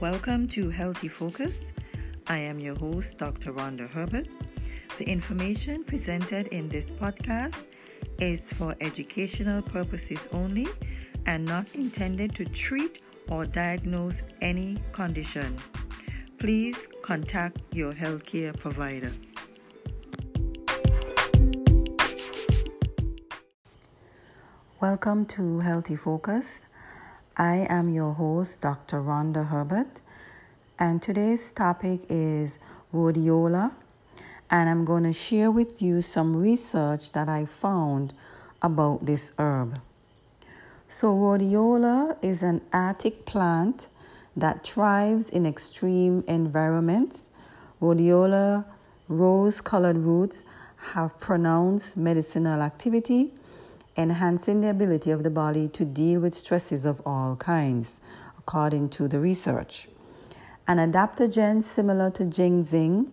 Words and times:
Welcome 0.00 0.46
to 0.50 0.70
Healthy 0.70 1.08
Focus. 1.08 1.54
I 2.28 2.38
am 2.38 2.60
your 2.60 2.76
host, 2.76 3.18
Dr. 3.18 3.52
Rhonda 3.52 3.90
Herbert. 3.90 4.28
The 4.96 5.04
information 5.04 5.82
presented 5.82 6.46
in 6.48 6.68
this 6.68 6.84
podcast 6.84 7.56
is 8.20 8.38
for 8.54 8.76
educational 8.80 9.60
purposes 9.60 10.20
only 10.30 10.68
and 11.26 11.44
not 11.44 11.74
intended 11.74 12.36
to 12.36 12.44
treat 12.44 13.02
or 13.28 13.44
diagnose 13.44 14.18
any 14.40 14.80
condition. 14.92 15.56
Please 16.38 16.76
contact 17.02 17.60
your 17.72 17.92
healthcare 17.92 18.56
provider. 18.56 19.10
Welcome 24.80 25.26
to 25.26 25.58
Healthy 25.58 25.96
Focus. 25.96 26.62
I 27.40 27.68
am 27.70 27.94
your 27.94 28.14
host, 28.14 28.62
Dr. 28.62 29.00
Rhonda 29.00 29.46
Herbert, 29.46 30.00
and 30.76 31.00
today's 31.00 31.52
topic 31.52 32.00
is 32.08 32.58
rhodiola. 32.92 33.74
And 34.50 34.68
I'm 34.68 34.84
going 34.84 35.04
to 35.04 35.12
share 35.12 35.48
with 35.48 35.80
you 35.80 36.02
some 36.02 36.34
research 36.34 37.12
that 37.12 37.28
I 37.28 37.44
found 37.44 38.12
about 38.60 39.06
this 39.06 39.32
herb. 39.38 39.80
So, 40.88 41.14
rhodiola 41.14 42.16
is 42.22 42.42
an 42.42 42.60
Arctic 42.72 43.24
plant 43.24 43.86
that 44.36 44.66
thrives 44.66 45.30
in 45.30 45.46
extreme 45.46 46.24
environments. 46.26 47.28
Rhodiola 47.80 48.64
rose 49.06 49.60
colored 49.60 49.98
roots 49.98 50.42
have 50.92 51.16
pronounced 51.20 51.96
medicinal 51.96 52.62
activity, 52.62 53.30
enhancing 53.98 54.60
the 54.60 54.70
ability 54.70 55.10
of 55.10 55.24
the 55.24 55.30
body 55.30 55.68
to 55.68 55.84
deal 55.84 56.20
with 56.20 56.34
stresses 56.34 56.84
of 56.84 57.02
all 57.04 57.34
kinds, 57.34 57.98
according 58.38 58.88
to 58.90 59.08
the 59.08 59.18
research. 59.18 59.88
An 60.68 60.78
adaptogen 60.78 61.64
similar 61.64 62.08
to 62.12 62.24
ginseng, 62.24 63.10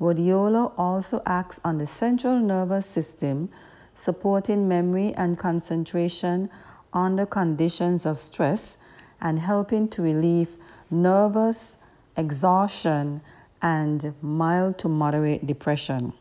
rhodiola 0.00 0.72
also 0.78 1.20
acts 1.26 1.60
on 1.62 1.76
the 1.76 1.86
central 1.86 2.38
nervous 2.38 2.86
system, 2.86 3.50
supporting 3.94 4.66
memory 4.66 5.12
and 5.14 5.38
concentration 5.38 6.48
under 6.94 7.26
conditions 7.26 8.06
of 8.06 8.18
stress 8.18 8.78
and 9.20 9.38
helping 9.38 9.88
to 9.88 10.02
relieve 10.02 10.56
nervous 10.90 11.76
exhaustion 12.16 13.20
and 13.60 14.14
mild 14.22 14.78
to 14.78 14.88
moderate 14.88 15.46
depression. 15.46 16.14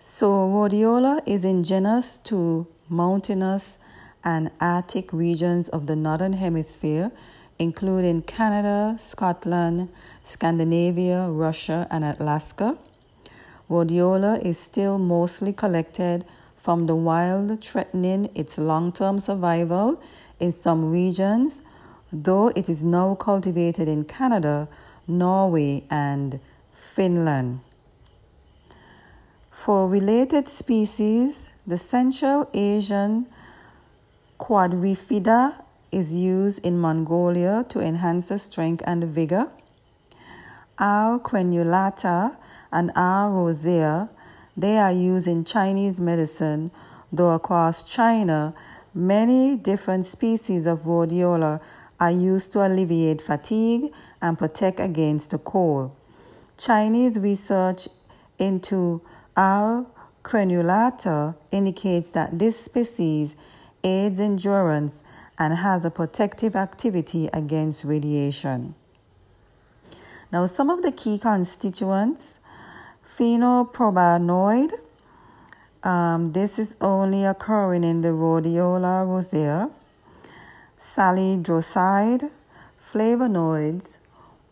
So, 0.00 0.28
rhodiola 0.48 1.22
is 1.26 1.44
indigenous 1.44 2.18
to 2.18 2.68
mountainous 2.88 3.78
and 4.22 4.48
Arctic 4.60 5.12
regions 5.12 5.68
of 5.70 5.88
the 5.88 5.96
Northern 5.96 6.34
Hemisphere, 6.34 7.10
including 7.58 8.22
Canada, 8.22 8.96
Scotland, 9.00 9.88
Scandinavia, 10.22 11.28
Russia, 11.28 11.88
and 11.90 12.04
Alaska. 12.04 12.78
Rhodiola 13.68 14.40
is 14.40 14.56
still 14.56 14.98
mostly 14.98 15.52
collected 15.52 16.24
from 16.56 16.86
the 16.86 16.94
wild, 16.94 17.60
threatening 17.60 18.30
its 18.36 18.56
long 18.56 18.92
term 18.92 19.18
survival 19.18 20.00
in 20.38 20.52
some 20.52 20.92
regions, 20.92 21.60
though 22.12 22.52
it 22.54 22.68
is 22.68 22.84
now 22.84 23.16
cultivated 23.16 23.88
in 23.88 24.04
Canada, 24.04 24.68
Norway, 25.08 25.82
and 25.90 26.38
Finland. 26.72 27.62
For 29.58 29.88
related 29.88 30.46
species, 30.46 31.48
the 31.66 31.78
Central 31.78 32.48
Asian 32.54 33.26
quadrifida 34.38 35.64
is 35.90 36.12
used 36.12 36.64
in 36.64 36.78
Mongolia 36.78 37.66
to 37.70 37.80
enhance 37.80 38.28
the 38.28 38.38
strength 38.38 38.84
and 38.86 39.02
vigor. 39.02 39.50
R. 40.78 41.18
crenulata 41.18 42.36
and 42.70 42.92
R. 42.94 43.32
rosea 43.32 44.08
they 44.56 44.78
are 44.78 44.92
used 44.92 45.26
in 45.26 45.44
Chinese 45.44 46.00
medicine, 46.00 46.70
though 47.12 47.32
across 47.32 47.82
China, 47.82 48.54
many 48.94 49.56
different 49.56 50.06
species 50.06 50.66
of 50.66 50.82
rhodiola 50.82 51.60
are 51.98 52.12
used 52.12 52.52
to 52.52 52.64
alleviate 52.64 53.20
fatigue 53.20 53.92
and 54.22 54.38
protect 54.38 54.78
against 54.78 55.30
the 55.30 55.38
cold. 55.38 55.90
Chinese 56.56 57.18
research 57.18 57.88
into 58.38 59.02
R. 59.38 59.86
crenulata 60.24 61.36
indicates 61.52 62.10
that 62.10 62.40
this 62.40 62.58
species 62.60 63.36
aids 63.84 64.18
endurance 64.18 65.04
and 65.38 65.54
has 65.54 65.84
a 65.84 65.90
protective 65.90 66.56
activity 66.56 67.28
against 67.32 67.84
radiation. 67.84 68.74
Now, 70.32 70.44
some 70.46 70.70
of 70.70 70.82
the 70.82 70.90
key 70.90 71.18
constituents 71.18 72.40
Phenylpropanoid. 73.06 74.72
Um, 75.84 76.32
this 76.32 76.58
is 76.58 76.74
only 76.80 77.24
occurring 77.24 77.84
in 77.84 78.00
the 78.00 78.08
rhodiola 78.08 79.06
rosea. 79.06 79.70
Salidroside, 80.78 82.28
flavonoids, 82.80 83.98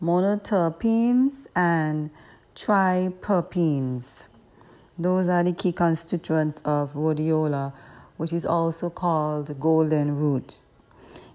monoterpenes, 0.01 1.47
and 1.55 2.09
triterpenes. 2.55 4.27
Those 4.99 5.29
are 5.29 5.43
the 5.43 5.53
key 5.53 5.71
constituents 5.71 6.61
of 6.65 6.93
rhodiola, 6.93 7.73
which 8.17 8.33
is 8.33 8.45
also 8.45 8.89
called 8.89 9.59
golden 9.59 10.17
root. 10.17 10.57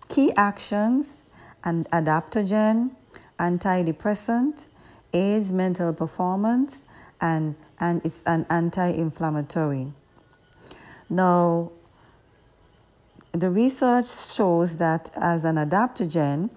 Key 0.09 0.33
actions 0.37 1.23
and 1.62 1.89
adaptogen, 1.91 2.91
antidepressant, 3.39 4.67
aids 5.12 5.53
mental 5.53 5.93
performance, 5.93 6.84
and, 7.21 7.55
and 7.78 8.05
it's 8.05 8.25
an 8.25 8.47
anti 8.50 8.89
inflammatory. 8.89 9.93
Now, 11.09 11.71
the 13.31 13.49
research 13.49 14.09
shows 14.09 14.79
that 14.79 15.11
as 15.15 15.44
an 15.44 15.56
adaptogen, 15.56 16.50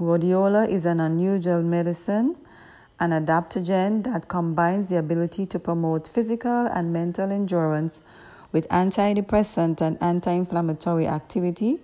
rhodiola 0.00 0.68
is 0.68 0.86
an 0.86 0.98
unusual 0.98 1.62
medicine, 1.62 2.36
an 3.00 3.10
adaptogen 3.10 4.02
that 4.04 4.28
combines 4.28 4.88
the 4.88 4.96
ability 4.98 5.46
to 5.46 5.58
promote 5.58 6.08
physical 6.08 6.66
and 6.66 6.92
mental 6.92 7.30
endurance 7.30 8.02
with 8.50 8.68
antidepressant 8.68 9.80
and 9.80 9.96
anti 10.00 10.32
inflammatory 10.32 11.06
activity. 11.06 11.78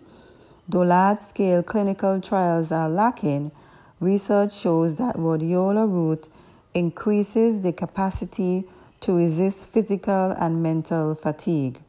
Though 0.69 0.83
large 0.83 1.19
scale 1.19 1.63
clinical 1.63 2.21
trials 2.21 2.73
are 2.73 2.89
lacking, 2.89 3.53
research 4.01 4.55
shows 4.55 4.95
that 4.97 5.17
rhodiola 5.17 5.89
root 5.91 6.29
increases 6.73 7.63
the 7.63 7.73
capacity 7.73 8.65
to 9.01 9.15
resist 9.15 9.67
physical 9.67 10.33
and 10.33 10.63
mental 10.63 11.15
fatigue. 11.15 11.81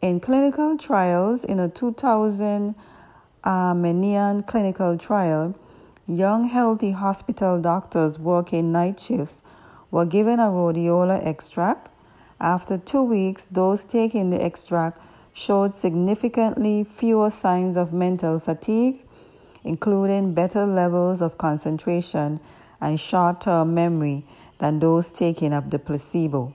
In 0.00 0.20
clinical 0.20 0.76
trials, 0.76 1.44
in 1.44 1.58
a 1.58 1.68
2000 1.68 2.74
Armenian 3.44 4.42
clinical 4.42 4.98
trial, 4.98 5.54
young 6.08 6.48
healthy 6.48 6.92
hospital 6.92 7.60
doctors 7.60 8.18
working 8.18 8.72
night 8.72 8.98
shifts 8.98 9.42
were 9.90 10.06
given 10.06 10.40
a 10.40 10.44
rhodiola 10.44 11.24
extract. 11.26 11.90
After 12.40 12.78
two 12.78 13.02
weeks, 13.02 13.46
those 13.50 13.84
taking 13.84 14.30
the 14.30 14.42
extract 14.42 15.02
showed 15.34 15.70
significantly 15.70 16.82
fewer 16.82 17.30
signs 17.30 17.76
of 17.76 17.92
mental 17.92 18.40
fatigue, 18.40 19.04
including 19.64 20.32
better 20.32 20.64
levels 20.64 21.20
of 21.20 21.36
concentration 21.36 22.40
and 22.80 22.98
short 22.98 23.42
term 23.42 23.74
memory 23.74 24.24
than 24.60 24.78
those 24.78 25.12
taking 25.12 25.52
up 25.52 25.68
the 25.70 25.78
placebo. 25.78 26.54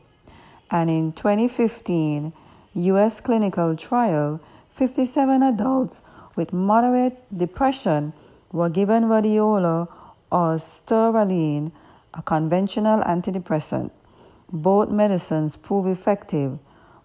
And 0.71 0.89
in 0.89 1.11
2015, 1.13 2.33
US 2.73 3.21
clinical 3.21 3.75
trial, 3.75 4.41
57 4.71 5.43
adults 5.43 6.01
with 6.35 6.51
moderate 6.51 7.21
depression 7.37 8.13
were 8.53 8.69
given 8.69 9.05
rhodiola 9.05 9.89
or 10.31 10.55
sertraline, 10.55 11.73
a 12.13 12.21
conventional 12.21 13.01
antidepressant. 13.01 13.91
Both 14.51 14.89
medicines 14.89 15.57
proved 15.57 15.89
effective, 15.89 16.59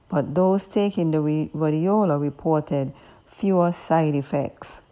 but 0.09 0.35
those 0.35 0.69
taking 0.69 1.11
the 1.11 1.19
rhodiola 1.19 2.21
reported 2.21 2.93
fewer 3.27 3.73
side 3.73 4.15
effects. 4.15 4.83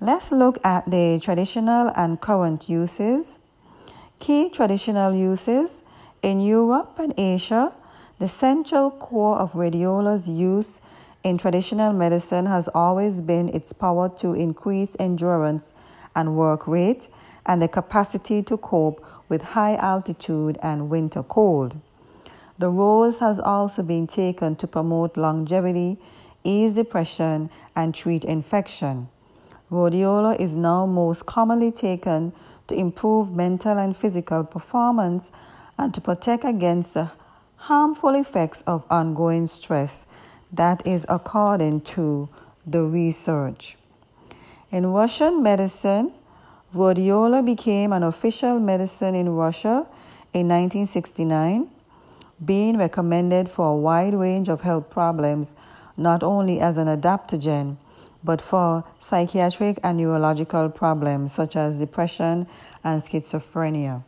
Let's 0.00 0.30
look 0.30 0.58
at 0.64 0.90
the 0.90 1.20
traditional 1.22 1.90
and 1.96 2.20
current 2.20 2.68
uses. 2.68 3.38
Key 4.18 4.50
traditional 4.50 5.14
uses 5.14 5.82
in 6.22 6.40
Europe 6.40 6.98
and 6.98 7.14
Asia, 7.18 7.72
the 8.18 8.28
central 8.28 8.90
core 8.90 9.38
of 9.38 9.52
rhodiola's 9.52 10.28
use 10.28 10.80
in 11.22 11.36
traditional 11.36 11.92
medicine 11.92 12.46
has 12.46 12.68
always 12.74 13.20
been 13.20 13.48
its 13.50 13.72
power 13.72 14.08
to 14.08 14.32
increase 14.32 14.96
endurance 14.98 15.74
and 16.14 16.36
work 16.36 16.66
rate 16.66 17.08
and 17.46 17.60
the 17.60 17.68
capacity 17.68 18.42
to 18.42 18.56
cope 18.56 19.04
with 19.28 19.42
high 19.42 19.76
altitude 19.76 20.58
and 20.62 20.88
winter 20.90 21.22
cold. 21.22 21.78
The 22.58 22.68
rose 22.68 23.20
has 23.20 23.38
also 23.38 23.82
been 23.82 24.06
taken 24.06 24.56
to 24.56 24.66
promote 24.66 25.16
longevity, 25.16 25.98
ease 26.44 26.74
depression, 26.74 27.50
and 27.74 27.94
treat 27.94 28.24
infection. 28.24 29.08
Rhodiola 29.70 30.38
is 30.38 30.54
now 30.54 30.84
most 30.84 31.26
commonly 31.26 31.70
taken 31.70 32.32
to 32.66 32.74
improve 32.74 33.30
mental 33.30 33.78
and 33.78 33.96
physical 33.96 34.44
performance 34.44 35.32
and 35.78 35.94
to 35.94 36.00
protect 36.00 36.44
against 36.44 36.94
the 36.94 37.10
harmful 37.56 38.14
effects 38.14 38.62
of 38.66 38.84
ongoing 38.90 39.46
stress. 39.46 40.06
That 40.52 40.86
is 40.86 41.06
according 41.08 41.82
to 41.96 42.28
the 42.66 42.82
research. 42.84 43.76
In 44.70 44.86
Russian 44.86 45.42
medicine, 45.42 46.12
rhodiola 46.74 47.44
became 47.44 47.92
an 47.92 48.02
official 48.02 48.60
medicine 48.60 49.14
in 49.14 49.30
Russia 49.30 49.86
in 50.32 50.48
1969, 50.48 51.68
being 52.44 52.78
recommended 52.78 53.48
for 53.48 53.70
a 53.70 53.76
wide 53.76 54.14
range 54.14 54.48
of 54.48 54.60
health 54.60 54.90
problems, 54.90 55.54
not 55.96 56.22
only 56.22 56.60
as 56.60 56.78
an 56.78 56.86
adaptogen, 56.88 57.76
but 58.22 58.40
for 58.40 58.84
psychiatric 59.00 59.78
and 59.82 59.98
neurological 59.98 60.68
problems 60.68 61.32
such 61.32 61.56
as 61.56 61.78
depression 61.78 62.46
and 62.84 63.02
schizophrenia. 63.02 64.04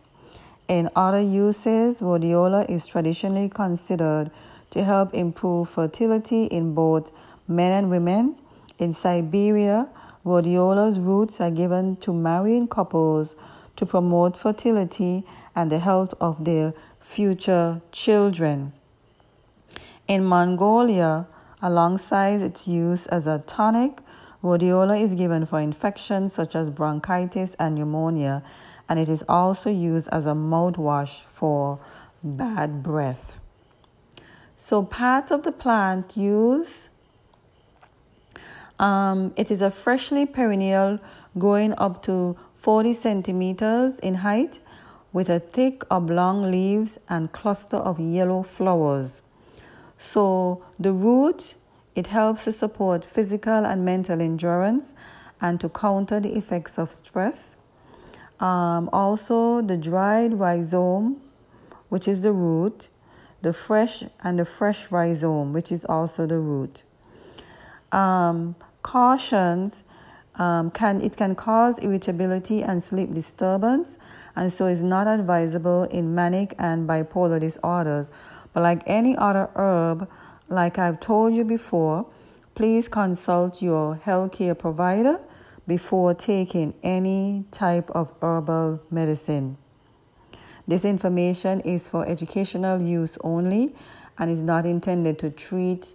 In 0.68 0.90
other 0.94 1.20
uses, 1.20 2.00
rhodiola 2.00 2.68
is 2.68 2.86
traditionally 2.86 3.48
considered 3.48 4.30
to 4.72 4.82
help 4.82 5.14
improve 5.14 5.68
fertility 5.68 6.44
in 6.44 6.74
both 6.74 7.12
men 7.46 7.72
and 7.72 7.90
women. 7.90 8.36
In 8.78 8.92
Siberia, 8.92 9.88
Rhodiola's 10.24 10.98
roots 10.98 11.40
are 11.40 11.50
given 11.50 11.96
to 11.96 12.12
marrying 12.12 12.66
couples 12.66 13.36
to 13.76 13.86
promote 13.86 14.36
fertility 14.36 15.24
and 15.54 15.70
the 15.70 15.78
health 15.78 16.14
of 16.20 16.44
their 16.44 16.74
future 17.00 17.82
children. 17.92 18.72
In 20.08 20.24
Mongolia, 20.24 21.26
alongside 21.60 22.40
its 22.40 22.66
use 22.66 23.06
as 23.06 23.26
a 23.26 23.42
tonic, 23.46 23.98
rhodiola 24.42 25.00
is 25.00 25.14
given 25.14 25.46
for 25.46 25.60
infections 25.60 26.32
such 26.32 26.56
as 26.56 26.70
bronchitis 26.70 27.54
and 27.58 27.74
pneumonia, 27.74 28.42
and 28.88 28.98
it 28.98 29.08
is 29.08 29.22
also 29.28 29.70
used 29.70 30.08
as 30.12 30.26
a 30.26 30.34
mouthwash 30.34 31.24
for 31.32 31.78
bad 32.22 32.82
breath. 32.82 33.41
So, 34.64 34.84
parts 34.84 35.32
of 35.32 35.42
the 35.42 35.50
plant 35.50 36.16
used 36.16 36.88
um, 38.78 39.32
it 39.34 39.50
is 39.50 39.60
a 39.60 39.72
freshly 39.72 40.24
perennial 40.24 41.00
growing 41.36 41.74
up 41.78 42.00
to 42.04 42.36
40 42.54 42.94
centimeters 42.94 43.98
in 43.98 44.14
height 44.14 44.60
with 45.12 45.28
a 45.28 45.40
thick 45.40 45.82
oblong 45.90 46.48
leaves 46.52 46.96
and 47.08 47.32
cluster 47.32 47.78
of 47.78 47.98
yellow 47.98 48.44
flowers. 48.44 49.20
So 49.98 50.64
the 50.78 50.92
root 50.92 51.54
it 51.96 52.06
helps 52.06 52.44
to 52.44 52.52
support 52.52 53.04
physical 53.04 53.66
and 53.66 53.84
mental 53.84 54.22
endurance 54.22 54.94
and 55.40 55.58
to 55.58 55.70
counter 55.70 56.20
the 56.20 56.36
effects 56.36 56.78
of 56.78 56.92
stress. 56.92 57.56
Um, 58.38 58.88
also, 58.92 59.60
the 59.60 59.76
dried 59.76 60.34
rhizome, 60.34 61.20
which 61.88 62.06
is 62.06 62.22
the 62.22 62.32
root, 62.32 62.90
the 63.42 63.52
fresh 63.52 64.04
and 64.22 64.38
the 64.38 64.44
fresh 64.44 64.90
rhizome, 64.90 65.52
which 65.52 65.70
is 65.70 65.84
also 65.84 66.26
the 66.26 66.38
root. 66.38 66.84
Um, 67.90 68.54
cautions 68.82 69.84
um, 70.36 70.70
can 70.70 71.02
it 71.02 71.16
can 71.16 71.34
cause 71.34 71.78
irritability 71.78 72.62
and 72.62 72.82
sleep 72.82 73.12
disturbance, 73.12 73.98
and 74.34 74.52
so 74.52 74.66
is 74.66 74.82
not 74.82 75.06
advisable 75.06 75.84
in 75.84 76.14
manic 76.14 76.54
and 76.58 76.88
bipolar 76.88 77.38
disorders. 77.38 78.10
But 78.52 78.62
like 78.62 78.82
any 78.86 79.16
other 79.16 79.50
herb, 79.56 80.08
like 80.48 80.78
I've 80.78 81.00
told 81.00 81.34
you 81.34 81.44
before, 81.44 82.06
please 82.54 82.88
consult 82.88 83.60
your 83.60 83.96
healthcare 83.96 84.58
provider 84.58 85.20
before 85.66 86.14
taking 86.14 86.74
any 86.82 87.44
type 87.50 87.90
of 87.90 88.12
herbal 88.20 88.80
medicine. 88.90 89.58
This 90.66 90.84
information 90.84 91.60
is 91.60 91.88
for 91.88 92.06
educational 92.06 92.80
use 92.80 93.18
only 93.22 93.74
and 94.18 94.30
is 94.30 94.42
not 94.42 94.64
intended 94.64 95.18
to 95.20 95.30
treat 95.30 95.94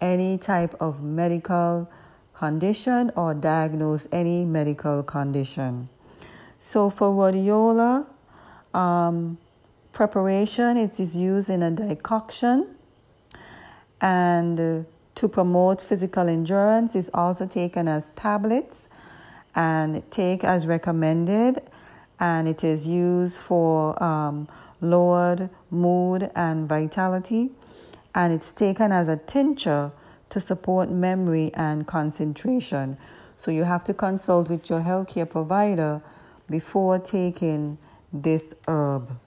any 0.00 0.38
type 0.38 0.74
of 0.80 1.02
medical 1.02 1.90
condition 2.34 3.10
or 3.16 3.34
diagnose 3.34 4.06
any 4.12 4.44
medical 4.44 5.02
condition. 5.02 5.88
So 6.58 6.90
for 6.90 7.10
rhodiola 7.10 8.06
um, 8.74 9.38
preparation, 9.92 10.76
it 10.76 11.00
is 11.00 11.16
used 11.16 11.50
in 11.50 11.62
a 11.62 11.70
decoction 11.70 12.76
and 14.00 14.60
uh, 14.60 14.82
to 15.14 15.28
promote 15.28 15.80
physical 15.80 16.28
endurance 16.28 16.94
is 16.94 17.10
also 17.14 17.46
taken 17.46 17.88
as 17.88 18.06
tablets 18.14 18.88
and 19.54 20.08
take 20.10 20.44
as 20.44 20.66
recommended 20.66 21.62
and 22.18 22.48
it 22.48 22.64
is 22.64 22.86
used 22.86 23.38
for 23.38 24.02
um, 24.02 24.48
lowered 24.80 25.50
mood 25.70 26.30
and 26.34 26.68
vitality 26.68 27.50
and 28.16 28.32
it's 28.32 28.50
taken 28.50 28.90
as 28.90 29.08
a 29.08 29.16
tincture 29.18 29.92
to 30.30 30.40
support 30.40 30.90
memory 30.90 31.52
and 31.54 31.86
concentration. 31.86 32.96
So 33.36 33.50
you 33.50 33.64
have 33.64 33.84
to 33.84 33.94
consult 33.94 34.48
with 34.48 34.70
your 34.70 34.80
healthcare 34.80 35.28
provider 35.28 36.02
before 36.48 36.98
taking 36.98 37.76
this 38.12 38.54
herb, 38.66 39.18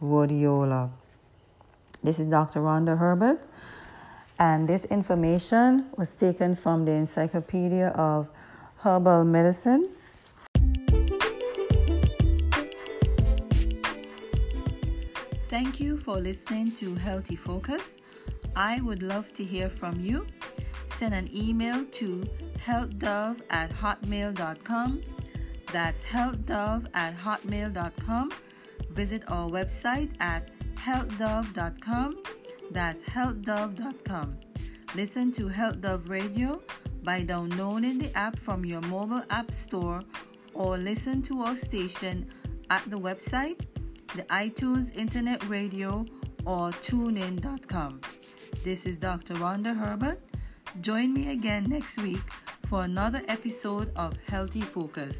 rhodiola. 0.00 0.90
This 2.04 2.20
is 2.20 2.28
Dr. 2.28 2.60
Rhonda 2.60 2.96
Herbert, 2.96 3.48
and 4.38 4.68
this 4.68 4.84
information 4.84 5.86
was 5.96 6.14
taken 6.14 6.54
from 6.54 6.84
the 6.84 6.92
Encyclopedia 6.92 7.88
of 7.88 8.28
Herbal 8.78 9.24
Medicine. 9.24 9.88
Thank 15.56 15.80
you 15.80 15.96
for 15.96 16.18
listening 16.18 16.72
to 16.72 16.94
Healthy 16.96 17.36
Focus. 17.36 17.82
I 18.54 18.82
would 18.82 19.02
love 19.02 19.32
to 19.32 19.42
hear 19.42 19.70
from 19.70 19.98
you. 19.98 20.26
Send 20.98 21.14
an 21.14 21.30
email 21.34 21.86
to 21.92 22.28
healthdove 22.58 23.40
at 23.48 23.70
hotmail.com. 23.70 25.00
That's 25.72 26.04
healthdove 26.04 26.88
at 26.92 27.16
hotmail.com. 27.16 28.32
Visit 28.90 29.22
our 29.28 29.48
website 29.48 30.10
at 30.20 30.50
healthdove.com. 30.74 32.22
That's 32.70 33.02
healthdove.com. 33.04 34.36
Listen 34.94 35.32
to 35.32 35.48
Health 35.48 35.80
Dove 35.80 36.10
Radio 36.10 36.60
by 37.02 37.22
downloading 37.22 37.96
the 37.96 38.14
app 38.14 38.38
from 38.38 38.66
your 38.66 38.82
mobile 38.82 39.24
app 39.30 39.54
store 39.54 40.02
or 40.52 40.76
listen 40.76 41.22
to 41.22 41.40
our 41.40 41.56
station 41.56 42.28
at 42.68 42.82
the 42.90 42.98
website, 42.98 43.64
the 44.16 44.22
iTunes 44.24 44.96
Internet 44.96 45.46
Radio, 45.46 46.06
or 46.46 46.70
tunein.com. 46.70 48.00
This 48.64 48.86
is 48.86 48.96
Dr. 48.96 49.34
Rhonda 49.34 49.76
Herbert. 49.76 50.18
Join 50.80 51.12
me 51.12 51.32
again 51.32 51.64
next 51.68 51.98
week 51.98 52.22
for 52.66 52.84
another 52.84 53.20
episode 53.28 53.92
of 53.94 54.16
Healthy 54.26 54.62
Focus. 54.62 55.18